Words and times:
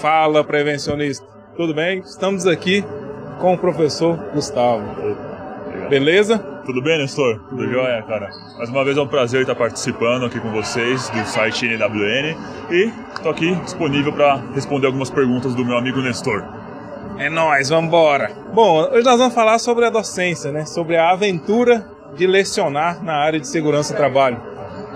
Fala, 0.00 0.42
prevencionista. 0.42 1.26
Tudo 1.54 1.74
bem? 1.74 1.98
Estamos 1.98 2.46
aqui 2.46 2.82
com 3.38 3.52
o 3.52 3.58
professor 3.58 4.16
Gustavo. 4.32 4.82
Beleza? 5.90 6.38
Tudo 6.64 6.80
bem, 6.80 6.96
Nestor? 6.96 7.38
Tudo 7.50 7.70
jóia, 7.70 8.02
cara? 8.04 8.30
Mais 8.56 8.70
uma 8.70 8.82
vez 8.82 8.96
é 8.96 9.00
um 9.02 9.06
prazer 9.06 9.42
estar 9.42 9.54
participando 9.54 10.24
aqui 10.24 10.40
com 10.40 10.50
vocês 10.52 11.10
do 11.10 11.22
site 11.26 11.66
NWN 11.66 12.34
e 12.70 12.90
estou 13.14 13.30
aqui 13.30 13.54
disponível 13.56 14.10
para 14.10 14.36
responder 14.54 14.86
algumas 14.86 15.10
perguntas 15.10 15.54
do 15.54 15.66
meu 15.66 15.76
amigo 15.76 16.00
Nestor. 16.00 16.44
É 17.18 17.28
nóis, 17.28 17.68
vambora! 17.68 18.30
Bom, 18.54 18.80
hoje 18.80 19.04
nós 19.04 19.18
vamos 19.18 19.34
falar 19.34 19.58
sobre 19.58 19.84
a 19.84 19.90
docência, 19.90 20.50
né? 20.50 20.64
Sobre 20.64 20.96
a 20.96 21.10
aventura 21.10 21.86
de 22.16 22.26
lecionar 22.26 23.04
na 23.04 23.16
área 23.16 23.38
de 23.38 23.46
segurança 23.46 23.92
do 23.92 23.98
trabalho. 23.98 24.40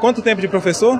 Quanto 0.00 0.22
tempo 0.22 0.40
de 0.40 0.48
professor? 0.48 0.98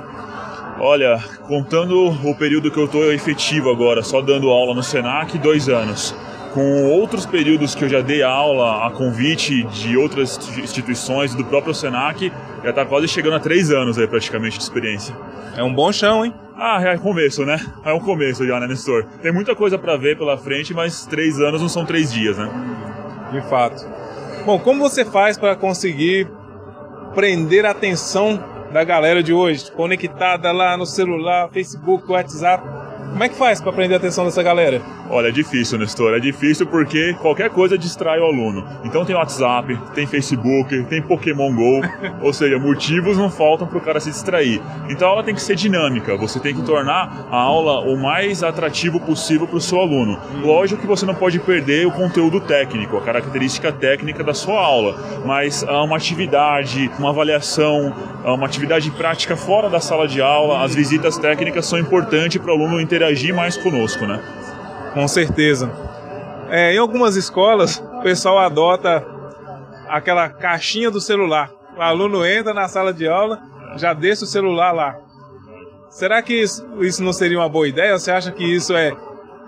Olha, 0.79 1.23
contando 1.47 2.09
o 2.09 2.35
período 2.35 2.71
que 2.71 2.79
eu 2.79 2.87
estou 2.87 3.13
efetivo 3.13 3.71
agora, 3.71 4.03
só 4.03 4.21
dando 4.21 4.51
aula 4.51 4.75
no 4.75 4.83
Senac, 4.83 5.39
dois 5.39 5.69
anos. 5.69 6.15
Com 6.53 6.91
outros 6.91 7.27
períodos 7.27 7.75
que 7.75 7.85
eu 7.85 7.89
já 7.89 8.01
dei 8.01 8.23
aula 8.23 8.87
a 8.87 8.91
convite 8.91 9.63
de 9.65 9.97
outras 9.97 10.39
instituições 10.59 11.35
do 11.35 11.45
próprio 11.45 11.75
Senac, 11.75 12.31
já 12.63 12.71
está 12.71 12.85
quase 12.85 13.09
chegando 13.09 13.37
a 13.37 13.41
três 13.41 13.71
anos 13.71 13.99
aí 13.99 14.07
praticamente 14.07 14.59
de 14.59 14.65
experiência. 14.65 15.15
É 15.57 15.63
um 15.63 15.73
bom 15.73 15.93
chão, 15.93 16.25
hein? 16.25 16.35
Ah, 16.57 16.81
é 16.83 16.97
começo, 16.99 17.45
né? 17.45 17.61
É 17.85 17.93
um 17.93 18.01
começo 18.01 18.47
já, 18.47 18.59
né, 18.61 18.67
Nestor? 18.67 19.05
Tem 19.23 19.33
muita 19.33 19.55
coisa 19.55 19.79
para 19.79 19.97
ver 19.97 20.17
pela 20.17 20.37
frente, 20.37 20.75
mas 20.75 21.07
três 21.07 21.41
anos 21.41 21.61
não 21.61 21.69
são 21.69 21.85
três 21.85 22.13
dias, 22.13 22.37
né? 22.37 22.51
De 23.33 23.41
fato. 23.49 23.85
Bom, 24.45 24.59
como 24.59 24.81
você 24.81 25.05
faz 25.05 25.39
para 25.39 25.57
conseguir 25.57 26.29
prender 27.15 27.65
a 27.65 27.71
atenção 27.71 28.43
da 28.75 28.83
galera 28.83 29.23
de 29.23 29.33
hoje, 29.33 29.71
conectada 29.71 30.51
lá 30.51 30.77
no 30.77 30.85
celular, 30.85 31.49
Facebook, 31.49 32.11
WhatsApp. 32.11 32.84
Como 33.15 33.23
é 33.23 33.29
que 33.29 33.37
faz 33.37 33.61
para 33.61 33.73
prender 33.73 33.95
a 33.95 33.99
atenção 33.99 34.25
dessa 34.25 34.43
galera? 34.43 34.83
Olha, 35.09 35.29
é 35.29 35.31
difícil, 35.31 35.79
Nestor. 35.79 36.15
É 36.15 36.19
difícil 36.19 36.67
porque 36.67 37.15
qualquer 37.21 37.49
coisa 37.49 37.79
distrai 37.79 38.19
o 38.19 38.25
aluno. 38.25 38.67
Então 38.83 39.05
tem 39.05 39.15
WhatsApp, 39.15 39.79
tem 39.95 40.05
Facebook, 40.05 40.83
tem 40.87 41.01
Pokémon 41.01 41.55
GO. 41.55 41.81
ou 42.21 42.33
seja, 42.33 42.59
motivos 42.59 43.17
não 43.17 43.31
faltam 43.31 43.69
para 43.69 43.79
o 43.79 43.81
cara 43.81 44.01
se 44.01 44.11
distrair. 44.11 44.61
Então 44.89 45.07
a 45.07 45.11
aula 45.13 45.23
tem 45.23 45.33
que 45.33 45.41
ser 45.41 45.55
dinâmica. 45.55 46.17
Você 46.17 46.41
tem 46.41 46.57
que 46.57 46.63
tornar 46.63 47.29
a 47.31 47.37
aula 47.37 47.89
o 47.89 47.97
mais 47.97 48.43
atrativo 48.43 48.99
possível 48.99 49.47
para 49.47 49.59
o 49.59 49.61
seu 49.61 49.79
aluno. 49.79 50.19
Lógico 50.43 50.81
que 50.81 50.87
você 50.89 51.07
não 51.07 51.15
pode 51.15 51.39
perder 51.39 51.87
o 51.87 51.93
conteúdo 51.93 52.41
técnico, 52.41 52.97
a 52.97 53.01
característica 53.01 53.71
técnica 53.71 54.25
da 54.25 54.35
sua 54.35 54.61
aula. 54.61 55.23
Mas 55.25 55.63
uma 55.63 55.97
atividade, 55.97 56.91
uma 56.99 57.11
avaliação, 57.11 57.95
uma 58.25 58.47
atividade 58.47 58.91
prática 58.91 59.37
fora 59.37 59.71
da 59.71 59.79
sala 59.79 60.09
de 60.09 60.21
aula, 60.21 60.65
as 60.65 60.75
visitas 60.75 61.17
técnicas 61.17 61.65
são 61.67 61.79
importantes 61.79 62.43
para 62.43 62.51
o 62.51 62.57
aluno 62.57 62.81
interagir 62.81 63.04
mais 63.33 63.57
conosco, 63.57 64.07
né? 64.07 64.21
Com 64.93 65.07
certeza. 65.09 65.71
É, 66.51 66.75
em 66.75 66.79
algumas 66.79 67.17
escolas, 67.17 67.83
o 67.99 68.03
pessoal 68.03 68.39
adota 68.39 69.05
aquela 69.89 70.29
caixinha 70.29 70.91
do 70.91 71.01
celular. 71.01 71.51
O 71.77 71.83
aluno 71.83 72.25
entra 72.25 72.55
na 72.55 72.69
sala 72.69 72.93
de 72.93 73.09
aula, 73.09 73.41
já 73.77 73.93
deixa 73.93 74.25
o 74.25 74.27
celular 74.27 74.73
lá. 74.73 74.97
Será 75.91 76.23
que 76.23 76.35
isso, 76.35 76.67
isso 76.81 77.03
não 77.03 77.13
seria 77.13 77.39
uma 77.39 77.49
boa 77.49 77.69
ideia? 77.69 77.99
Você 77.99 78.11
acha 78.11 78.33
que 78.33 78.45
isso 78.45 78.75
é, 78.75 78.93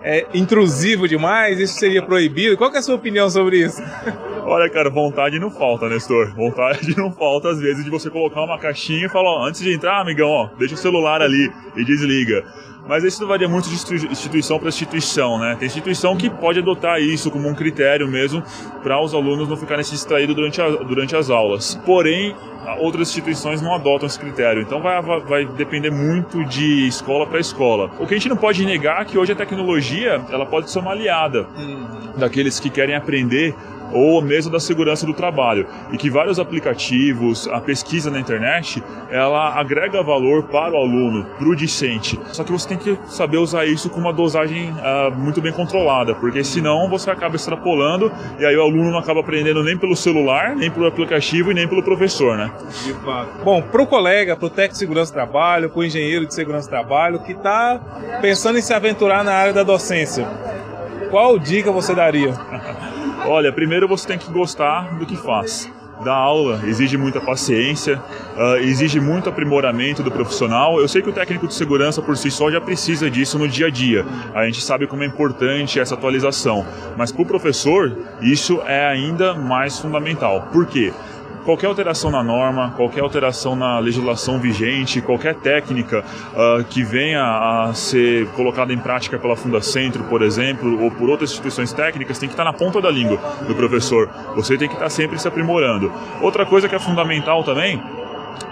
é 0.02 0.27
intrusivo 0.34 1.08
demais? 1.08 1.58
Isso 1.58 1.78
seria 1.78 2.02
proibido? 2.02 2.56
Qual 2.56 2.72
é 2.72 2.78
a 2.78 2.82
sua 2.82 2.94
opinião 2.94 3.28
sobre 3.28 3.58
isso? 3.58 3.82
Olha, 4.46 4.70
cara, 4.70 4.88
vontade 4.88 5.40
não 5.40 5.50
falta, 5.50 5.88
Nestor. 5.88 6.32
Vontade 6.36 6.96
não 6.96 7.10
falta, 7.10 7.50
às 7.50 7.58
vezes, 7.58 7.84
de 7.84 7.90
você 7.90 8.08
colocar 8.08 8.42
uma 8.42 8.58
caixinha 8.58 9.06
e 9.06 9.08
falar, 9.08 9.30
ó, 9.30 9.44
antes 9.44 9.60
de 9.60 9.74
entrar, 9.74 10.00
amigão, 10.00 10.28
ó, 10.28 10.48
deixa 10.56 10.74
o 10.74 10.78
celular 10.78 11.20
ali 11.20 11.50
e 11.77 11.84
desliga. 11.84 12.44
Mas 12.89 13.03
isso 13.05 13.27
varia 13.27 13.48
muito 13.48 13.69
de 13.69 13.75
instituição 13.75 14.59
para 14.59 14.69
instituição, 14.69 15.39
né? 15.39 15.56
Tem 15.59 15.67
instituição 15.67 16.17
que 16.17 16.31
pode 16.31 16.61
adotar 16.61 17.01
isso 17.01 17.31
como 17.31 17.48
um 17.48 17.55
critério 17.55 18.06
mesmo 18.06 18.42
para 18.83 19.01
os 19.01 19.12
alunos 19.12 19.48
não 19.48 19.56
ficarem 19.56 19.83
se 19.83 19.91
distraídos 19.92 20.37
durante, 20.37 20.61
a, 20.61 20.69
durante 20.69 21.17
as 21.17 21.29
aulas. 21.29 21.75
Porém, 21.84 22.34
outras 22.79 23.08
instituições 23.08 23.61
não 23.61 23.75
adotam 23.75 24.07
esse 24.07 24.19
critério. 24.19 24.63
Então 24.63 24.80
vai, 24.80 25.02
vai 25.02 25.45
depender 25.45 25.91
muito 25.91 26.45
de 26.45 26.86
escola 26.86 27.27
para 27.27 27.41
escola. 27.41 27.91
O 27.98 28.07
que 28.07 28.14
a 28.14 28.17
gente 28.17 28.29
não 28.29 28.36
pode 28.36 28.64
negar 28.64 29.02
é 29.02 29.05
que 29.05 29.19
hoje 29.19 29.33
a 29.33 29.36
tecnologia 29.36 30.20
ela 30.30 30.46
pode 30.46 30.70
ser 30.70 30.79
uma 30.79 30.92
aliada 30.92 31.46
uhum. 31.57 32.13
daqueles 32.17 32.61
que 32.61 32.70
querem 32.70 32.95
aprender 32.95 33.55
ou 33.92 34.20
mesmo 34.23 34.51
da 34.51 34.61
segurança 34.61 35.07
do 35.07 35.14
trabalho. 35.14 35.67
E 35.92 35.97
que 35.97 36.11
vários 36.11 36.39
aplicativos, 36.39 37.48
a 37.48 37.61
pesquisa 37.61 38.11
na 38.11 38.19
internet, 38.19 38.83
ela 39.11 39.58
agrega 39.58 40.02
valor 40.02 40.45
para 40.45 40.74
o 40.74 40.77
aluno, 40.77 41.24
para 41.39 41.48
o 41.48 41.57
discente. 41.57 42.19
Só 42.33 42.45
que 42.45 42.52
você 42.52 42.69
tem 42.69 42.79
que 42.79 42.98
saber 43.07 43.39
usar 43.39 43.67
isso 43.67 43.89
com 43.91 44.01
uma 44.01 44.13
dosagem 44.13 44.70
uh, 44.70 45.14
muito 45.17 45.41
bem 45.41 45.52
controlada, 45.52 46.14
porque 46.14 46.42
senão 46.45 46.89
você 46.89 47.11
acaba 47.11 47.36
extrapolando 47.36 48.13
e 48.39 48.45
aí 48.45 48.57
o 48.57 48.63
aluno 48.63 48.91
não 48.91 48.98
acaba 48.98 49.20
aprendendo 49.20 49.63
nem 49.63 49.77
pelo 49.77 49.96
celular, 49.96 50.55
nem 50.55 50.70
pelo 50.70 50.86
aplicativo 50.86 51.51
e 51.51 51.55
nem 51.55 51.69
pelo 51.69 51.83
professor, 51.83 52.36
né? 52.36 52.51
Bom, 53.45 53.63
para 53.63 53.83
o 53.83 53.86
colega, 53.86 54.36
para 54.36 54.46
o 54.46 54.51
técnico 54.51 54.73
de 54.75 54.79
segurança 54.79 55.13
do 55.13 55.14
trabalho, 55.14 55.70
para 55.70 55.80
o 55.80 55.85
engenheiro 55.85 56.27
de 56.27 56.35
segurança 56.35 56.67
do 56.67 56.70
trabalho 56.70 57.20
que 57.20 57.33
está 57.33 57.80
pensando 58.20 58.58
em 58.58 58.63
se 58.63 58.73
aventurar 58.73 59.25
na 59.25 59.33
área 59.33 59.52
da 59.52 59.63
docência, 59.63 60.27
qual 61.11 61.39
dica 61.39 61.70
você 61.70 61.95
daria? 61.95 62.35
Olha, 63.29 63.53
primeiro 63.53 63.89
você 63.89 64.07
tem 64.07 64.19
que 64.19 64.31
gostar 64.31 64.98
do 64.98 65.05
que 65.05 65.17
faz. 65.17 65.70
Da 66.05 66.14
aula 66.14 66.61
exige 66.67 66.97
muita 66.98 67.20
paciência, 67.20 68.01
uh, 68.37 68.57
exige 68.59 69.01
muito 69.01 69.29
aprimoramento 69.31 70.03
do 70.03 70.11
profissional. 70.11 70.79
Eu 70.79 70.87
sei 70.87 71.01
que 71.01 71.09
o 71.09 71.13
técnico 71.13 71.48
de 71.48 71.55
segurança 71.55 72.03
por 72.03 72.17
si 72.17 72.31
só 72.31 72.51
já 72.51 72.61
precisa 72.61 73.11
disso 73.11 73.39
no 73.39 73.48
dia 73.48 73.67
a 73.67 73.70
dia. 73.70 74.05
A 74.35 74.45
gente 74.45 74.63
sabe 74.63 74.87
como 74.87 75.03
é 75.03 75.07
importante 75.07 75.81
essa 75.81 75.95
atualização, 75.95 76.67
mas 76.97 77.11
para 77.11 77.23
o 77.23 77.27
professor 77.27 77.97
isso 78.20 78.61
é 78.67 78.87
ainda 78.87 79.35
mais 79.35 79.79
fundamental. 79.79 80.48
Por 80.53 80.67
quê? 80.67 80.93
Qualquer 81.46 81.68
alteração 81.68 82.11
na 82.11 82.24
norma, 82.24 82.73
qualquer 82.77 83.01
alteração 83.01 83.55
na 83.55 83.79
legislação 83.79 84.40
vigente, 84.40 85.01
qualquer 85.01 85.36
técnica 85.36 86.05
uh, 86.33 86.64
que 86.64 86.83
venha 86.83 87.23
a 87.23 87.73
ser 87.73 88.27
colocada 88.30 88.73
em 88.73 88.79
prática 88.79 89.17
pela 89.17 89.36
Fundacentro, 89.36 90.02
por 90.05 90.23
exemplo, 90.23 90.83
ou 90.83 90.90
por 90.90 91.08
outras 91.08 91.30
instituições 91.30 91.73
técnicas, 91.73 92.18
tem 92.18 92.29
que 92.29 92.33
estar 92.33 92.45
na 92.45 92.52
ponta 92.52 92.83
da 92.83 92.90
língua 92.90 93.18
do 93.46 93.55
professor. 93.55 94.11
Você 94.34 94.58
tem 94.58 94.68
que 94.68 94.74
estar 94.74 94.90
sempre 94.90 95.18
se 95.20 95.29
aprimorando. 95.29 95.92
Outra 96.20 96.45
coisa 96.45 96.68
que 96.68 96.74
é 96.74 96.80
fundamental 96.80 97.45
também 97.45 97.80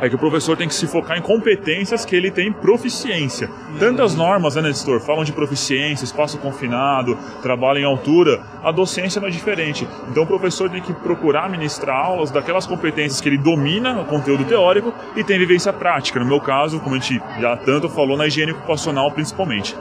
é 0.01 0.09
que 0.09 0.15
o 0.15 0.19
professor 0.19 0.57
tem 0.57 0.69
que 0.69 0.75
se 0.75 0.87
focar 0.87 1.17
em 1.17 1.23
competências 1.23 2.05
que 2.05 2.15
ele 2.15 2.31
tem 2.31 2.53
proficiência. 2.53 3.49
Tantas 3.79 4.15
normas, 4.15 4.57
né, 4.57 4.63
Nestor, 4.63 5.01
falam 5.01 5.25
de 5.25 5.33
proficiência, 5.33 6.05
espaço 6.05 6.39
confinado, 6.39 7.17
trabalho 7.43 7.79
em 7.79 7.85
altura, 7.85 8.43
a 8.63 8.71
docência 8.71 9.21
não 9.21 9.29
é 9.29 9.31
diferente. 9.31 9.87
Então 10.11 10.25
o 10.25 10.27
professor 10.27 10.69
tem 10.71 10.83
que 10.83 10.93
procurar 10.93 11.49
ministrar 11.49 11.97
aulas 11.97 12.31
daquelas 12.31 12.67
competências 12.67 13.21
que 13.21 13.29
ele 13.29 13.39
domina 13.39 14.01
o 14.01 14.05
conteúdo 14.05 14.45
teórico 14.45 14.93
e 15.17 15.25
tem 15.25 15.39
vivência 15.39 15.73
prática. 15.73 16.19
No 16.21 16.27
meu 16.27 16.41
caso, 16.41 16.81
como 16.81 16.97
a 16.97 16.99
gente 16.99 17.23
já 17.41 17.57
tanto 17.57 17.89
falou, 17.89 18.17
na 18.17 18.27
higiene 18.27 18.53
ocupacional 18.53 19.11
principalmente. 19.11 19.77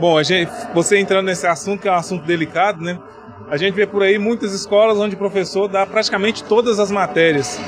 Bom, 0.00 0.22
gente, 0.22 0.50
você 0.72 0.98
entrando 0.98 1.26
nesse 1.26 1.46
assunto, 1.46 1.82
que 1.82 1.88
é 1.88 1.90
um 1.90 1.94
assunto 1.94 2.24
delicado, 2.24 2.82
né? 2.82 2.98
A 3.50 3.56
gente 3.56 3.74
vê 3.74 3.86
por 3.86 4.02
aí 4.02 4.18
muitas 4.18 4.52
escolas 4.52 4.98
onde 4.98 5.14
o 5.14 5.18
professor 5.18 5.68
dá 5.68 5.86
praticamente 5.86 6.44
todas 6.44 6.78
as 6.78 6.90
matérias. 6.90 7.58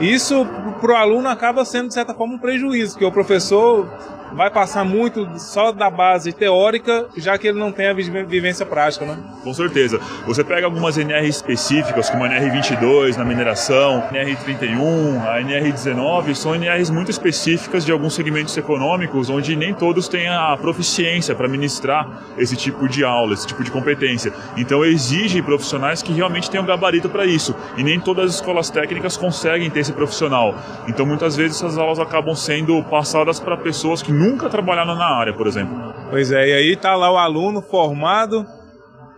Isso 0.00 0.46
para 0.80 0.92
o 0.92 0.96
aluno 0.96 1.28
acaba 1.28 1.64
sendo, 1.64 1.88
de 1.88 1.94
certa 1.94 2.14
forma, 2.14 2.34
um 2.34 2.38
prejuízo, 2.38 2.92
porque 2.92 3.04
o 3.04 3.12
professor 3.12 3.86
vai 4.34 4.50
passar 4.50 4.84
muito 4.84 5.28
só 5.38 5.72
da 5.72 5.90
base 5.90 6.32
teórica, 6.32 7.06
já 7.16 7.36
que 7.38 7.48
ele 7.48 7.58
não 7.58 7.72
tem 7.72 7.88
a 7.88 7.92
vivência 7.92 8.64
prática, 8.64 9.04
né? 9.04 9.18
Com 9.42 9.52
certeza. 9.54 10.00
Você 10.26 10.44
pega 10.44 10.66
algumas 10.66 10.96
NR 10.98 11.26
específicas, 11.26 12.10
como 12.10 12.24
a 12.24 12.28
NR22 12.28 13.16
na 13.16 13.24
mineração, 13.24 14.02
NR31, 14.12 15.26
a 15.26 15.40
NR19, 15.40 16.34
são 16.34 16.54
NRs 16.54 16.90
muito 16.90 17.10
específicas 17.10 17.84
de 17.84 17.92
alguns 17.92 18.14
segmentos 18.14 18.56
econômicos, 18.56 19.30
onde 19.30 19.56
nem 19.56 19.74
todos 19.74 20.08
têm 20.08 20.28
a 20.28 20.56
proficiência 20.56 21.34
para 21.34 21.48
ministrar 21.48 22.22
esse 22.36 22.56
tipo 22.56 22.88
de 22.88 23.04
aula, 23.04 23.34
esse 23.34 23.46
tipo 23.46 23.64
de 23.64 23.70
competência. 23.70 24.32
Então 24.56 24.84
exige 24.84 25.42
profissionais 25.42 26.02
que 26.02 26.12
realmente 26.12 26.50
tenham 26.50 26.64
gabarito 26.64 27.08
para 27.08 27.24
isso, 27.24 27.54
e 27.76 27.82
nem 27.82 27.98
todas 27.98 28.26
as 28.26 28.34
escolas 28.36 28.70
técnicas 28.70 29.16
conseguem 29.16 29.70
ter 29.70 29.80
esse 29.80 29.92
profissional. 29.92 30.54
Então 30.88 31.06
muitas 31.06 31.36
vezes 31.36 31.56
essas 31.56 31.78
aulas 31.78 31.98
acabam 31.98 32.34
sendo 32.34 32.82
passadas 32.84 33.40
para 33.40 33.56
pessoas 33.56 34.02
que 34.02 34.12
nunca 34.20 34.50
trabalharam 34.50 34.94
na 34.94 35.06
área, 35.06 35.32
por 35.32 35.46
exemplo. 35.46 35.94
Pois 36.10 36.30
é, 36.30 36.48
e 36.48 36.52
aí 36.52 36.76
tá 36.76 36.94
lá 36.94 37.10
o 37.10 37.16
aluno 37.16 37.62
formado, 37.62 38.46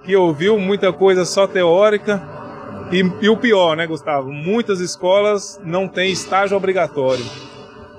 que 0.05 0.15
ouviu 0.15 0.59
muita 0.59 0.93
coisa 0.93 1.25
só 1.25 1.47
teórica. 1.47 2.23
E, 2.93 2.99
e 3.23 3.29
o 3.29 3.37
pior, 3.37 3.77
né, 3.77 3.87
Gustavo? 3.87 4.31
Muitas 4.31 4.79
escolas 4.79 5.61
não 5.65 5.89
têm 5.89 6.13
estágio 6.13 6.57
obrigatório. 6.57 7.25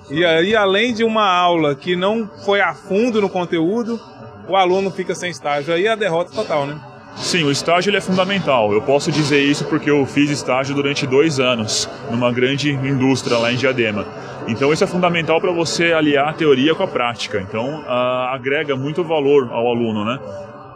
E 0.09 0.23
aí, 0.23 0.55
além 0.55 0.93
de 0.93 1.03
uma 1.03 1.27
aula 1.27 1.75
que 1.75 1.95
não 1.95 2.29
foi 2.45 2.61
a 2.61 2.73
fundo 2.73 3.19
no 3.19 3.29
conteúdo, 3.29 3.99
o 4.47 4.55
aluno 4.55 4.91
fica 4.91 5.15
sem 5.15 5.31
estágio. 5.31 5.73
Aí 5.73 5.87
é 5.87 5.91
a 5.91 5.95
derrota 5.95 6.31
total, 6.31 6.67
né? 6.67 6.79
Sim, 7.15 7.43
o 7.43 7.51
estágio 7.51 7.89
ele 7.89 7.97
é 7.97 8.01
fundamental. 8.01 8.73
Eu 8.73 8.81
posso 8.81 9.11
dizer 9.11 9.41
isso 9.41 9.65
porque 9.65 9.89
eu 9.89 10.05
fiz 10.05 10.29
estágio 10.29 10.75
durante 10.75 11.07
dois 11.07 11.39
anos 11.39 11.89
numa 12.11 12.31
grande 12.31 12.71
indústria 12.71 13.37
lá 13.37 13.51
em 13.51 13.55
Diadema. 13.55 14.05
Então 14.47 14.73
isso 14.73 14.83
é 14.83 14.87
fundamental 14.87 15.39
para 15.39 15.51
você 15.51 15.93
aliar 15.93 16.29
a 16.29 16.33
teoria 16.33 16.75
com 16.75 16.83
a 16.83 16.87
prática. 16.87 17.39
Então 17.39 17.81
uh, 17.81 18.29
agrega 18.31 18.75
muito 18.75 19.03
valor 19.03 19.49
ao 19.51 19.67
aluno, 19.67 20.03
né? 20.03 20.19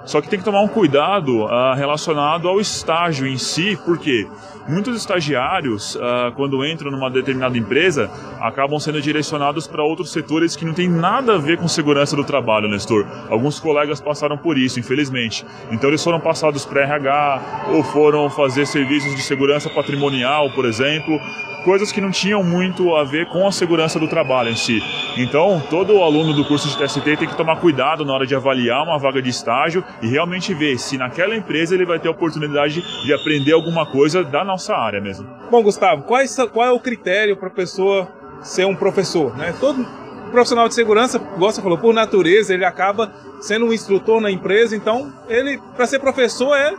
Só 0.06 0.22
que 0.22 0.30
tem 0.30 0.39
que 0.39 0.45
tomar 0.45 0.62
um 0.62 0.69
cuidado 0.69 1.44
uh, 1.44 1.74
relacionado 1.75 2.48
ao 2.48 2.62
estágio 2.62 3.28
em 3.28 3.38
si, 3.38 3.78
porque 3.83 4.25
muitos 4.68 4.98
estagiários, 4.98 5.96
uh, 5.96 6.31
quando 6.36 6.66
entram 6.66 6.92
numa 6.92 7.10
determinada 7.10 7.58
empresa, 7.58 8.10
acabam 8.40 8.80
sendo 8.80 9.02
direcionados 9.02 9.68
para 9.68 9.84
outros 9.84 10.12
setores 10.12 10.56
que 10.56 10.66
não 10.66 10.74
tem 10.74 10.90
nada 10.90 11.36
a 11.36 11.38
ver 11.38 11.58
com 11.58 11.68
segurança 11.68 12.16
do 12.16 12.24
trabalho, 12.24 12.68
Nestor. 12.68 13.06
Alguns 13.30 13.60
colegas 13.60 14.02
passaram 14.02 14.38
por 14.38 14.58
isso, 14.58 14.80
infelizmente. 14.80 15.46
Então 15.72 15.90
eles 15.90 16.04
foram 16.04 16.19
passados 16.19 16.66
para 16.66 16.81
RH 16.81 17.68
ou 17.74 17.84
foram 17.84 18.30
fazer 18.30 18.66
serviços 18.66 19.16
de 19.16 19.22
segurança 19.22 19.69
patrimonial, 19.69 20.52
por 20.52 20.66
exemplo, 20.66 21.19
coisas 21.63 21.92
que 21.92 22.01
não 22.01 22.12
tinham 22.12 22.44
muito 22.44 22.95
a 22.95 23.04
ver 23.04 23.27
com 23.27 23.48
a 23.48 23.51
segurança 23.51 24.00
do 24.00 24.07
trabalho 24.07 24.50
em 24.50 24.56
si. 24.56 24.81
Então, 25.18 25.62
todo 25.69 26.01
aluno 26.01 26.33
do 26.33 26.45
curso 26.45 26.68
de 26.68 26.77
TST 26.77 27.01
tem 27.01 27.27
que 27.27 27.38
tomar 27.38 27.59
cuidado 27.59 28.06
na 28.06 28.13
hora 28.13 28.25
de 28.25 28.36
avaliar 28.36 28.83
uma 28.83 28.98
vaga 28.98 29.21
de 29.21 29.30
estágio 29.30 29.83
e 30.01 30.07
realmente 30.07 30.54
ver 30.54 30.77
se 30.77 30.98
naquela 30.98 31.36
empresa 31.36 31.75
ele 31.75 31.86
vai 31.86 32.00
ter 32.00 32.07
a 32.07 32.12
oportunidade 32.12 32.81
de 33.04 33.13
aprender 33.13 33.54
alguma 33.54 33.86
coisa 33.86 34.24
da 34.24 34.44
nossa 34.44 34.75
área 34.75 35.01
mesmo. 35.01 35.27
Bom, 35.50 35.62
Gustavo, 35.63 36.04
qual 36.04 36.21
é, 36.65 36.71
o 36.71 36.80
critério 36.80 37.38
para 37.38 37.48
a 37.48 37.51
pessoa 37.51 38.07
ser 38.42 38.65
um 38.65 38.75
professor? 38.75 39.36
Né? 39.38 39.54
Todo 39.59 39.86
profissional 40.31 40.68
de 40.68 40.75
segurança, 40.75 41.19
gosta 41.38 41.62
falou, 41.62 41.77
por 41.77 41.94
natureza, 41.94 42.54
ele 42.54 42.65
acaba 42.65 43.12
sendo 43.42 43.65
um 43.65 43.74
instrutor 43.74 44.19
na 44.21 44.30
empresa, 44.30 44.75
então 44.75 45.13
ele, 45.27 45.59
para 45.75 45.88
ser 45.88 46.00
professor, 46.00 46.56
é 46.56 46.74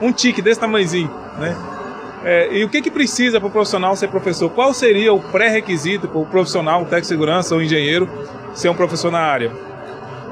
um 0.00 0.12
tique 0.12 0.40
desse 0.40 0.60
tamanhozinho, 0.60 1.10
né? 1.38 1.77
É, 2.24 2.56
e 2.56 2.64
o 2.64 2.68
que, 2.68 2.82
que 2.82 2.90
precisa 2.90 3.38
para 3.38 3.48
o 3.48 3.52
profissional 3.52 3.94
ser 3.96 4.08
professor? 4.08 4.50
Qual 4.50 4.74
seria 4.74 5.12
o 5.12 5.20
pré-requisito 5.20 6.08
para 6.08 6.18
o 6.18 6.26
profissional, 6.26 6.80
técnico 6.80 7.00
de 7.02 7.06
segurança 7.06 7.54
ou 7.54 7.62
engenheiro, 7.62 8.08
ser 8.54 8.68
um 8.68 8.74
professor 8.74 9.10
na 9.10 9.20
área? 9.20 9.52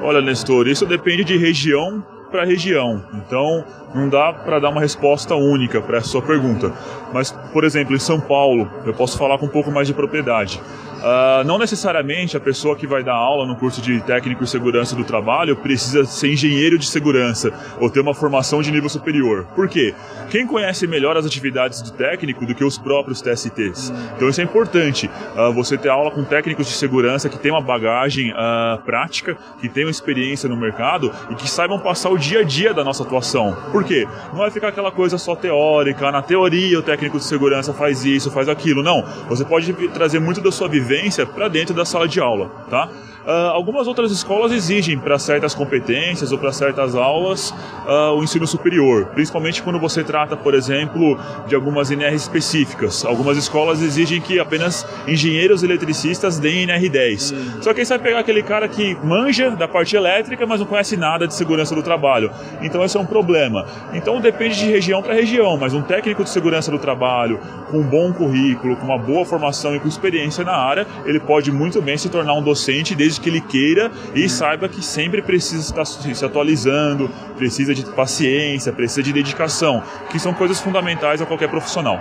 Olha, 0.01 0.21
Nestor, 0.21 0.67
isso 0.67 0.85
depende 0.85 1.23
de 1.23 1.37
região 1.37 2.03
para 2.29 2.43
região. 2.43 3.03
Então, 3.13 3.63
não 3.95 4.09
dá 4.09 4.33
para 4.33 4.59
dar 4.59 4.69
uma 4.69 4.81
resposta 4.81 5.35
única 5.35 5.81
para 5.81 5.97
essa 5.97 6.07
sua 6.07 6.21
pergunta. 6.21 6.73
Mas, 7.13 7.31
por 7.31 7.63
exemplo, 7.63 7.95
em 7.95 7.99
São 7.99 8.19
Paulo, 8.19 8.69
eu 8.85 8.93
posso 8.93 9.17
falar 9.17 9.37
com 9.37 9.45
um 9.45 9.49
pouco 9.49 9.71
mais 9.71 9.87
de 9.87 9.93
propriedade. 9.93 10.61
Uh, 10.97 11.43
não 11.45 11.59
necessariamente 11.59 12.35
a 12.35 12.39
pessoa 12.39 12.75
que 12.75 12.87
vai 12.87 13.03
dar 13.03 13.13
aula 13.13 13.45
no 13.45 13.55
curso 13.55 13.81
de 13.81 14.01
técnico 14.01 14.43
e 14.43 14.47
segurança 14.47 14.95
do 14.95 15.03
trabalho 15.03 15.55
precisa 15.55 16.03
ser 16.05 16.33
engenheiro 16.33 16.77
de 16.77 16.87
segurança 16.87 17.53
ou 17.79 17.89
ter 17.89 17.99
uma 17.99 18.13
formação 18.13 18.61
de 18.61 18.71
nível 18.71 18.89
superior. 18.89 19.45
Por 19.55 19.69
quê? 19.69 19.93
Quem 20.29 20.47
conhece 20.47 20.87
melhor 20.87 21.15
as 21.15 21.25
atividades 21.25 21.81
do 21.81 21.91
técnico 21.91 22.45
do 22.45 22.55
que 22.55 22.63
os 22.63 22.77
próprios 22.77 23.21
TSTs? 23.21 23.93
Então 24.15 24.27
isso 24.27 24.41
é 24.41 24.43
importante. 24.43 25.09
Uh, 25.35 25.53
você 25.53 25.77
ter 25.77 25.89
aula 25.89 26.09
com 26.09 26.23
técnicos 26.23 26.67
de 26.67 26.73
segurança 26.73 27.29
que 27.29 27.37
tem 27.37 27.51
uma 27.51 27.61
bagagem 27.61 28.31
uh, 28.31 28.81
prática, 28.83 29.37
que 29.61 29.69
tenham 29.69 29.89
experiência 29.89 30.49
no 30.49 30.57
mercado 30.57 31.11
e 31.29 31.35
que 31.35 31.49
saibam 31.49 31.79
passar 31.79 32.09
o 32.09 32.17
dia 32.17 32.39
a 32.39 32.43
dia 32.43 32.73
da 32.73 32.83
nossa 32.83 33.03
atuação. 33.03 33.55
Por 33.71 33.83
quê? 33.83 34.07
Não 34.29 34.39
vai 34.39 34.49
ficar 34.49 34.69
aquela 34.69 34.91
coisa 34.91 35.17
só 35.17 35.35
teórica, 35.35 36.11
na 36.11 36.21
teoria 36.21 36.79
o 36.79 36.81
técnico 36.81 37.17
de 37.17 37.23
segurança 37.23 37.71
faz 37.71 38.03
isso, 38.03 38.31
faz 38.31 38.49
aquilo. 38.49 38.81
Não. 38.81 39.03
Você 39.29 39.45
pode 39.45 39.71
trazer 39.89 40.19
muito 40.19 40.41
da 40.41 40.51
sua 40.51 40.67
vivência 40.67 40.86
vivência 40.87 41.25
para 41.25 41.49
dentro 41.49 41.75
da 41.75 41.83
sala 41.83 42.07
de 42.07 42.19
aula, 42.19 42.49
tá? 42.69 42.89
Uh, 43.27 43.49
algumas 43.51 43.87
outras 43.87 44.09
escolas 44.09 44.53
exigem 44.53 44.97
para 44.97 45.19
certas 45.19 45.53
competências 45.53 46.31
ou 46.31 46.37
para 46.37 46.53
certas 46.53 46.95
aulas 46.95 47.53
uh, 47.85 48.13
o 48.17 48.23
ensino 48.23 48.47
superior, 48.47 49.07
principalmente 49.07 49.61
quando 49.61 49.77
você 49.77 50.01
trata, 50.01 50.37
por 50.37 50.53
exemplo, 50.53 51.19
de 51.45 51.53
algumas 51.53 51.91
NRs 51.91 52.21
específicas. 52.21 53.03
Algumas 53.03 53.37
escolas 53.37 53.81
exigem 53.81 54.21
que 54.21 54.39
apenas 54.39 54.87
engenheiros 55.05 55.61
eletricistas 55.61 56.39
deem 56.39 56.67
NR10. 56.67 57.33
Hum. 57.33 57.61
Só 57.61 57.73
que 57.73 57.81
aí 57.81 57.85
você 57.85 57.97
vai 57.97 58.03
pegar 58.07 58.19
aquele 58.19 58.41
cara 58.41 58.65
que 58.65 58.95
manja 59.03 59.51
da 59.51 59.67
parte 59.67 59.97
elétrica, 59.97 60.45
mas 60.45 60.61
não 60.61 60.67
conhece 60.67 60.95
nada 60.95 61.27
de 61.27 61.33
segurança 61.33 61.75
do 61.75 61.83
trabalho. 61.83 62.31
Então 62.61 62.81
esse 62.81 62.95
é 62.95 62.99
um 62.99 63.05
problema. 63.05 63.65
Então 63.91 64.21
depende 64.21 64.55
de 64.55 64.71
região 64.71 65.01
para 65.03 65.13
região, 65.13 65.57
mas 65.57 65.73
um 65.73 65.81
técnico 65.81 66.23
de 66.23 66.29
segurança 66.29 66.71
do 66.71 66.79
trabalho 66.79 67.41
com 67.69 67.79
um 67.79 67.83
bom 67.83 68.13
currículo, 68.13 68.77
com 68.77 68.85
uma 68.85 68.97
boa 68.97 69.25
formação 69.25 69.75
e 69.75 69.81
com 69.81 69.87
experiência 69.89 70.45
na 70.45 70.55
área, 70.55 70.76
ele 71.05 71.19
pode 71.19 71.51
muito 71.51 71.81
bem 71.81 71.97
se 71.97 72.09
tornar 72.09 72.33
um 72.33 72.43
docente 72.43 72.93
desde 72.93 73.21
que 73.21 73.29
ele 73.29 73.41
queira 73.41 73.91
e 74.13 74.27
saiba 74.27 74.67
que 74.67 74.83
sempre 74.83 75.21
precisa 75.21 75.61
estar 75.61 75.85
se 75.85 76.25
atualizando, 76.25 77.09
precisa 77.37 77.73
de 77.73 77.85
paciência, 77.85 78.73
precisa 78.73 79.03
de 79.03 79.13
dedicação, 79.13 79.81
que 80.09 80.19
são 80.19 80.33
coisas 80.33 80.59
fundamentais 80.59 81.21
a 81.21 81.25
qualquer 81.25 81.49
profissional. 81.49 81.99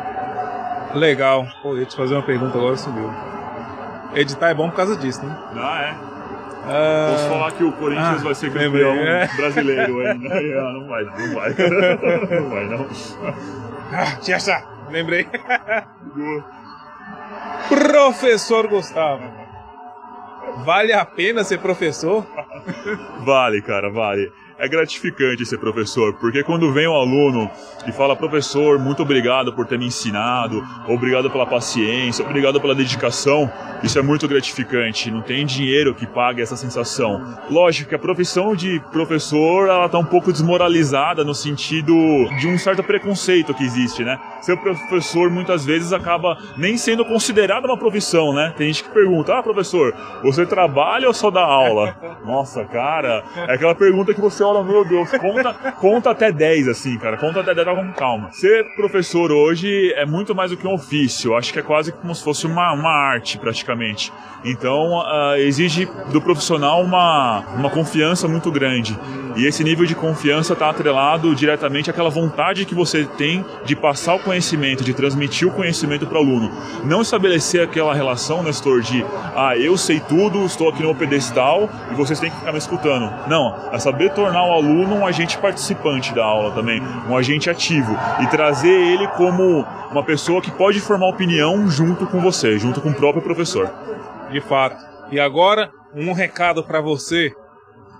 Legal. 0.95 1.47
Pô, 1.63 1.73
eu 1.73 1.81
ia 1.81 1.87
te 1.87 1.97
fazer 1.97 2.15
uma 2.15 2.23
pergunta 2.23 2.57
agora, 2.57 2.77
subiu. 2.77 3.13
Editar 4.15 4.51
é 4.51 4.55
bom 4.55 4.71
por 4.71 4.77
causa 4.77 4.97
disso, 4.97 5.25
né? 5.25 5.37
Ah, 5.57 5.83
é. 5.83 6.17
Ah, 6.69 7.13
Posso 7.13 7.29
falar 7.29 7.53
que 7.53 7.63
o 7.63 7.71
Corinthians 7.73 8.21
ah, 8.21 8.25
vai 8.25 8.35
ser 8.35 8.53
campeão 8.53 8.95
é. 8.95 9.29
brasileiro 9.37 10.01
ainda. 10.01 10.29
Não 10.73 10.87
vai, 10.87 11.05
não 11.05 11.35
vai. 11.35 11.51
Não 12.41 12.51
vai, 12.51 12.69
não. 12.69 12.87
Ah, 13.93 14.35
achar. 14.35 14.65
Lembrei. 14.91 15.29
Professor 17.69 18.69
Gustavo. 18.69 19.25
Vale 20.65 20.93
a 20.93 21.05
pena 21.05 21.45
ser 21.45 21.59
professor? 21.59 22.25
vale, 23.25 23.61
cara, 23.63 23.91
vale 23.91 24.46
é 24.59 24.69
gratificante 24.69 25.45
ser 25.45 25.59
professor, 25.59 26.15
porque 26.15 26.43
quando 26.43 26.73
vem 26.73 26.89
um 26.89 26.95
aluno 26.95 27.51
e 27.87 27.93
fala, 27.93 28.17
professor, 28.17 28.79
muito 28.79 29.03
obrigado 29.03 29.53
por 29.53 29.67
ter 29.67 29.79
me 29.79 29.87
ensinado, 29.87 30.63
obrigado 30.89 31.31
pela 31.31 31.47
paciência, 31.47 32.25
obrigado 32.25 32.61
pela 32.61 32.75
dedicação, 32.75 33.51
isso 33.83 33.99
é 33.99 34.03
muito 34.03 34.27
gratificante. 34.27 35.11
Não 35.11 35.21
tem 35.21 35.45
dinheiro 35.45 35.95
que 35.95 36.07
pague 36.07 36.41
essa 36.41 36.57
sensação. 36.57 37.39
Lógico 37.51 37.91
que 37.91 37.95
a 37.95 37.99
profissão 37.99 38.55
de 38.55 38.81
professor, 38.91 39.69
ela 39.69 39.89
tá 39.89 39.99
um 39.99 40.05
pouco 40.05 40.33
desmoralizada 40.33 41.23
no 41.25 41.35
sentido 41.35 41.95
de 42.39 42.49
um 42.49 42.59
certo 42.59 42.83
preconceito 42.83 43.53
que 43.53 43.63
existe, 43.65 44.03
né? 44.03 44.19
Ser 44.41 44.57
professor 44.57 45.31
muitas 45.31 45.65
vezes 45.65 45.93
acaba 45.93 46.37
nem 46.57 46.79
sendo 46.79 47.05
considerado 47.05 47.67
uma 47.67 47.77
profissão, 47.77 48.33
né? 48.33 48.55
Tem 48.57 48.69
gente 48.69 48.85
que 48.85 48.91
pergunta, 48.91 49.39
ah, 49.39 49.43
professor, 49.43 49.95
você 50.23 50.47
trabalha 50.47 51.09
ou 51.09 51.15
só 51.15 51.31
dá 51.31 51.43
aula? 51.43 51.97
Nossa, 52.25 52.65
cara, 52.65 53.23
é 53.37 53.55
aquela 53.55 53.75
pergunta 53.75 54.15
que 54.15 54.21
você 54.21 54.43
olha, 54.47 54.63
meu 54.63 54.85
Deus, 54.85 55.11
conta, 55.11 55.55
conta 55.81 56.11
até 56.11 56.33
10, 56.33 56.69
assim, 56.69 56.99
cara. 56.99 57.17
Conta 57.17 57.41
até 57.41 57.55
10, 57.55 57.67
com 57.67 57.93
calma. 57.93 58.31
Ser 58.33 58.65
professor 58.77 59.33
hoje 59.33 59.93
é 59.95 60.07
muito 60.07 60.35
mais 60.35 60.51
do 60.51 60.57
que 60.57 60.67
um 60.67 60.75
ofício. 60.75 61.37
Acho 61.37 61.53
que 61.53 61.59
é 61.59 61.63
quase 61.63 61.93
como 61.93 62.15
se 62.15 62.23
fosse 62.23 62.47
uma, 62.47 62.73
uma 62.73 62.91
arte, 62.91 63.39
praticamente. 63.39 64.13
Então, 64.45 64.99
uh, 65.01 65.37
exige 65.37 65.89
do 66.13 66.21
profissional 66.21 66.83
uma, 66.83 67.41
uma 67.57 67.71
confiança 67.71 68.29
muito 68.29 68.51
grande. 68.51 68.97
E 69.37 69.45
esse 69.45 69.63
nível 69.63 69.85
de 69.85 69.95
confiança 69.95 70.55
está 70.55 70.71
atrelado 70.71 71.35
diretamente 71.35 71.91
àquela 71.91 72.09
vontade 72.09 72.65
que 72.65 72.75
você 72.75 73.05
tem 73.05 73.45
de 73.67 73.77
passar 73.77 74.15
o 74.15 74.19
conhecimento, 74.19 74.83
de 74.83 74.95
transmitir 74.95 75.47
o 75.47 75.51
conhecimento 75.51 76.07
para 76.07 76.17
o 76.17 76.23
aluno. 76.23 76.51
Não 76.85 77.03
estabelecer 77.03 77.63
aquela 77.63 77.95
relação, 77.95 78.43
Nestor, 78.43 78.81
de 78.81 79.05
ah, 79.37 79.55
eu 79.59 79.77
sei 79.77 80.01
tudo, 80.01 80.47
estou 80.47 80.71
aqui 80.71 80.81
no 80.81 80.89
meu 80.89 80.95
pedestal 80.95 81.69
e 81.91 81.95
vocês 81.95 82.19
têm 82.19 82.31
que 82.31 82.39
ficar 82.39 82.53
me 82.53 82.59
escutando. 82.59 83.13
Não, 83.29 83.69
é 83.71 83.79
saber 83.79 84.11
tornar 84.15 84.36
o 84.43 84.53
aluno 84.53 84.97
um 84.97 85.07
agente 85.07 85.39
participante 85.39 86.15
da 86.15 86.25
aula 86.25 86.53
também, 86.53 86.83
um 87.09 87.17
agente 87.17 87.49
ativo 87.49 87.97
e 88.23 88.27
trazer 88.27 88.69
ele 88.69 89.07
como 89.09 89.65
uma 89.91 90.03
pessoa 90.03 90.41
que 90.43 90.51
pode 90.51 90.81
formar 90.81 91.09
opinião 91.09 91.69
junto 91.69 92.07
com 92.07 92.21
você, 92.21 92.59
junto 92.59 92.81
com 92.81 92.91
o 92.91 92.95
próprio 92.95 93.23
professor 93.23 93.71
de 94.31 94.41
fato. 94.41 94.85
E 95.11 95.21
agora, 95.21 95.71
um 95.95 96.13
recado 96.13 96.63
para 96.63 96.81
você 96.81 97.35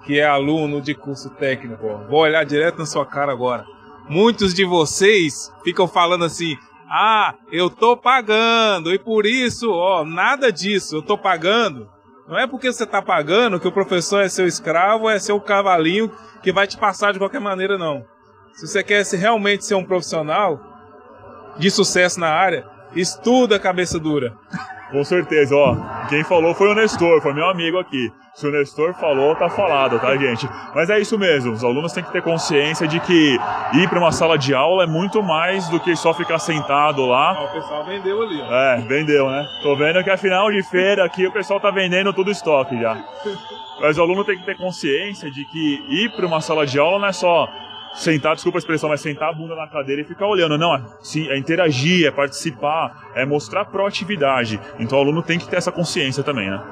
que 0.05 0.19
é 0.21 0.25
aluno 0.25 0.81
de 0.81 0.95
curso 0.95 1.31
técnico. 1.31 2.01
Vou 2.09 2.21
olhar 2.21 2.45
direto 2.45 2.79
na 2.79 2.87
sua 2.87 3.05
cara 3.05 3.33
agora. 3.33 3.65
Muitos 4.09 4.55
de 4.55 4.65
vocês 4.65 5.53
ficam 5.65 5.89
falando 5.89 6.25
assim: 6.25 6.57
"Ah, 6.89 7.35
eu 7.51 7.69
tô 7.69 7.97
pagando 7.97 8.93
e 8.93 8.99
por 8.99 9.27
isso, 9.27 9.71
ó, 9.73 10.05
nada 10.05 10.53
disso, 10.53 10.97
eu 10.97 11.03
tô 11.03 11.19
pagando". 11.19 11.89
Não 12.29 12.39
é 12.39 12.47
porque 12.47 12.73
você 12.73 12.83
está 12.83 13.01
pagando 13.01 13.61
que 13.61 13.69
o 13.69 13.73
professor 13.73 14.23
é 14.23 14.29
seu 14.29 14.47
escravo, 14.47 15.09
é 15.09 15.19
seu 15.19 15.41
cavalinho 15.41 16.11
que 16.43 16.53
vai 16.53 16.67
te 16.67 16.77
passar 16.77 17.13
de 17.13 17.19
qualquer 17.19 17.41
maneira, 17.41 17.79
não. 17.79 18.05
Se 18.55 18.67
você 18.67 18.83
quer 18.83 19.05
realmente 19.05 19.65
ser 19.65 19.75
um 19.77 19.85
profissional 19.85 20.61
de 21.59 21.71
sucesso 21.71 22.19
na 22.19 22.29
área, 22.29 22.67
estuda 22.95 23.59
cabeça 23.61 23.99
dura. 23.99 24.37
Com 24.91 25.03
certeza, 25.03 25.55
ó. 25.57 25.77
Quem 26.09 26.23
falou 26.23 26.55
foi 26.55 26.69
o 26.69 26.75
Nestor, 26.75 27.21
foi 27.21 27.33
meu 27.33 27.49
amigo 27.49 27.79
aqui. 27.79 28.13
Se 28.35 28.47
o 28.47 28.53
Nestor 28.53 28.95
falou, 28.95 29.35
tá 29.35 29.49
falado, 29.49 29.99
tá, 29.99 30.15
gente? 30.17 30.49
Mas 30.75 30.91
é 30.91 31.01
isso 31.01 31.19
mesmo, 31.19 31.53
os 31.53 31.65
alunos 31.65 31.93
têm 31.93 32.05
que 32.05 32.13
ter 32.13 32.23
consciência 32.23 32.87
de 32.87 33.01
que 33.01 33.39
ir 33.73 33.89
para 33.89 33.99
uma 33.99 34.13
sala 34.13 34.37
de 34.37 34.55
aula 34.55 34.85
é 34.85 34.87
muito 34.87 35.23
mais 35.23 35.69
do 35.71 35.81
que 35.81 35.97
só 35.97 36.13
ficar 36.13 36.39
sentado 36.39 37.07
lá. 37.07 37.33
Ó, 37.33 37.45
o 37.47 37.53
pessoal 37.53 37.85
vendeu 37.85 38.23
ali, 38.23 38.41
ó. 38.43 38.53
É, 38.53 38.77
vendeu, 38.83 39.31
né? 39.31 39.47
Tô 39.63 39.75
vendo 39.75 40.05
que 40.05 40.11
a 40.11 40.17
final 40.17 40.51
de 40.53 40.63
feira 40.63 41.05
aqui 41.05 41.27
o 41.27 41.33
pessoal 41.33 41.59
tá 41.59 41.71
vendendo 41.71 42.13
todo 42.13 42.29
o 42.29 42.33
estoque 42.33 42.79
já. 42.79 42.97
Mas 43.81 43.99
o 43.99 44.03
aluno 44.03 44.25
tem 44.25 44.39
que 44.39 44.45
ter 44.45 44.57
consciência 44.57 45.31
de 45.31 45.45
que 45.47 45.85
ir 45.89 46.11
para 46.11 46.27
uma 46.27 46.41
sala 46.41 46.67
de 46.67 46.79
aula 46.79 46.99
não 46.99 47.09
é 47.09 47.13
só 47.13 47.49
sentar, 47.97 48.35
desculpa 48.35 48.59
a 48.59 48.61
expressão, 48.61 48.89
mas 48.89 49.01
sentar 49.01 49.31
a 49.31 49.33
bunda 49.33 49.55
na 49.55 49.67
cadeira 49.67 50.03
e 50.03 50.05
ficar 50.05 50.27
olhando. 50.27 50.57
Não, 50.59 50.75
é, 50.75 50.83
sim, 51.03 51.29
é 51.29 51.39
interagir, 51.39 52.07
é 52.07 52.11
participar, 52.11 53.11
é 53.15 53.25
mostrar 53.25 53.65
proatividade. 53.65 54.61
Então 54.79 54.99
o 54.99 55.01
aluno 55.03 55.23
tem 55.23 55.39
que 55.39 55.49
ter 55.49 55.57
essa 55.57 55.73
consciência 55.73 56.23
também, 56.23 56.51
né? 56.51 56.63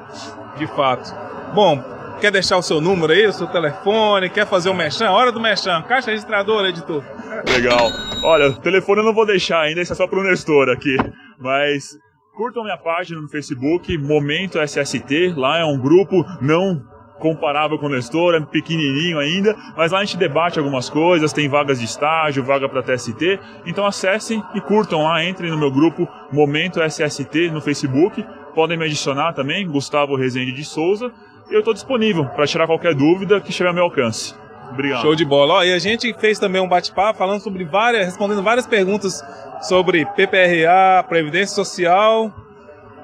De 0.57 0.67
fato. 0.67 1.13
Bom, 1.53 1.83
quer 2.21 2.31
deixar 2.31 2.57
o 2.57 2.61
seu 2.61 2.79
número 2.79 3.11
aí, 3.11 3.25
o 3.27 3.33
seu 3.33 3.47
telefone, 3.47 4.29
quer 4.29 4.45
fazer 4.45 4.69
o 4.69 4.71
um 4.71 4.75
mechan? 4.75 5.09
Hora 5.09 5.31
do 5.31 5.39
mechan, 5.39 5.81
caixa 5.83 6.11
registradora, 6.11 6.69
editor. 6.69 7.03
Legal. 7.51 7.89
Olha, 8.23 8.49
o 8.49 8.53
telefone 8.59 9.01
eu 9.01 9.05
não 9.05 9.13
vou 9.13 9.25
deixar 9.25 9.61
ainda, 9.61 9.81
isso 9.81 9.93
é 9.93 9.95
só 9.95 10.07
pro 10.07 10.23
Nestor 10.23 10.69
aqui. 10.69 10.95
Mas 11.39 11.97
curtam 12.35 12.63
minha 12.63 12.77
página 12.77 13.19
no 13.19 13.29
Facebook, 13.29 13.97
Momento 13.97 14.59
SST, 14.59 15.33
lá 15.35 15.59
é 15.59 15.65
um 15.65 15.79
grupo 15.79 16.25
não 16.41 16.94
comparável 17.19 17.77
com 17.77 17.87
o 17.87 17.89
Nestor, 17.89 18.35
é 18.35 18.41
pequenininho 18.41 19.19
ainda, 19.19 19.55
mas 19.75 19.91
lá 19.91 19.99
a 19.99 20.05
gente 20.05 20.17
debate 20.17 20.59
algumas 20.59 20.89
coisas, 20.89 21.33
tem 21.33 21.47
vagas 21.47 21.79
de 21.79 21.85
estágio, 21.85 22.43
vaga 22.43 22.67
para 22.67 22.83
TST, 22.83 23.39
então 23.65 23.85
acessem 23.85 24.43
e 24.53 24.61
curtam 24.61 25.03
lá, 25.03 25.23
entrem 25.23 25.49
no 25.49 25.57
meu 25.57 25.71
grupo 25.71 26.07
Momento 26.31 26.81
SST 26.81 27.49
no 27.51 27.61
Facebook, 27.61 28.25
podem 28.53 28.77
me 28.77 28.85
adicionar 28.85 29.33
também, 29.33 29.67
Gustavo 29.67 30.15
Rezende 30.15 30.51
de 30.51 30.65
Souza, 30.65 31.11
eu 31.49 31.59
estou 31.59 31.73
disponível 31.73 32.25
para 32.25 32.47
tirar 32.47 32.67
qualquer 32.67 32.93
dúvida 32.93 33.39
que 33.39 33.49
estiver 33.49 33.69
ao 33.69 33.75
meu 33.75 33.83
alcance. 33.83 34.33
Obrigado. 34.71 35.01
Show 35.01 35.15
de 35.15 35.23
bola. 35.23 35.55
Ó, 35.55 35.63
e 35.63 35.71
a 35.71 35.79
gente 35.79 36.13
fez 36.19 36.39
também 36.39 36.59
um 36.59 36.67
bate-papo 36.67 37.19
falando 37.19 37.39
sobre 37.39 37.63
várias, 37.63 38.05
respondendo 38.05 38.41
várias 38.41 38.65
perguntas 38.65 39.23
sobre 39.61 40.05
PPRA, 40.05 41.03
Previdência 41.07 41.55
Social 41.55 42.33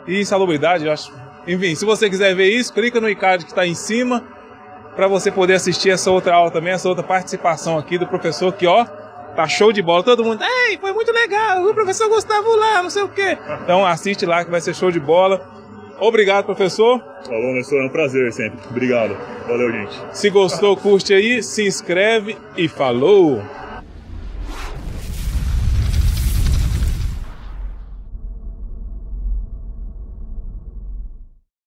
e 0.08 0.20
insalubridade, 0.20 0.86
eu 0.86 0.92
acho. 0.92 1.21
Enfim, 1.48 1.76
se 1.76 1.86
você 1.86 2.10
quiser 2.10 2.36
ver 2.36 2.50
isso, 2.50 2.74
clica 2.74 3.00
no 3.02 3.10
iCard 3.10 3.46
que 3.46 3.52
está 3.52 3.66
em 3.66 3.74
cima 3.74 4.24
para 4.96 5.08
você 5.08 5.32
poder 5.32 5.54
assistir 5.56 5.90
essa 5.90 6.12
outra 6.12 6.36
aula 6.36 6.52
também, 6.52 6.74
essa 6.74 6.88
outra 6.88 7.04
participação 7.04 7.78
aqui 7.78 7.98
do 7.98 8.06
professor 8.06 8.52
que, 8.54 8.68
ó, 8.68 8.86
tá 9.36 9.48
show 9.48 9.72
de 9.72 9.82
bola. 9.82 10.04
Todo 10.04 10.24
mundo, 10.24 10.44
ei, 10.44 10.78
foi 10.78 10.94
muito 10.94 11.12
legal, 11.12 11.66
o 11.66 11.74
professor 11.74 12.10
Gustavo 12.10 12.56
lá, 12.56 12.84
não 12.84 12.90
sei 12.90 13.04
o 13.04 13.10
quê. 13.10 13.38
Então 13.64 13.86
assiste 13.86 14.26
lá 14.26 14.44
que 14.44 14.52
vai 14.52 14.62
ser 14.62 14.76
show 14.76 14.92
de 14.92 15.00
bola. 15.00 15.42
Obrigado, 16.00 16.46
professor. 16.46 17.00
Falou, 17.24 17.54
Nestor, 17.54 17.80
é 17.80 17.86
um 17.86 17.90
prazer 17.90 18.34
sempre. 18.34 18.60
Obrigado. 18.70 19.16
Valeu, 19.48 19.72
gente. 19.72 20.02
Se 20.12 20.32
gostou, 20.32 20.76
curte 20.76 21.14
aí, 21.14 21.44
se 21.44 21.66
inscreve 21.66 22.36
e 22.58 22.68
falou! 22.68 23.42